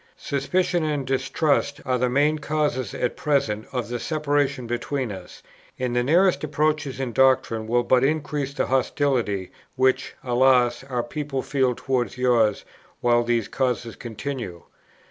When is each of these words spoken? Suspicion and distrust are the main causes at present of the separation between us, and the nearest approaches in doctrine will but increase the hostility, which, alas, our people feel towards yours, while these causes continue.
Suspicion 0.17 0.83
and 0.83 1.05
distrust 1.05 1.79
are 1.85 1.99
the 1.99 2.09
main 2.09 2.39
causes 2.39 2.95
at 2.95 3.15
present 3.15 3.67
of 3.71 3.87
the 3.87 3.99
separation 3.99 4.65
between 4.65 5.11
us, 5.11 5.43
and 5.77 5.95
the 5.95 6.01
nearest 6.01 6.43
approaches 6.43 6.99
in 6.99 7.13
doctrine 7.13 7.67
will 7.67 7.83
but 7.83 8.03
increase 8.03 8.51
the 8.51 8.65
hostility, 8.65 9.51
which, 9.75 10.15
alas, 10.23 10.83
our 10.85 11.03
people 11.03 11.43
feel 11.43 11.75
towards 11.77 12.17
yours, 12.17 12.65
while 13.01 13.21
these 13.23 13.47
causes 13.47 13.95
continue. 13.95 14.63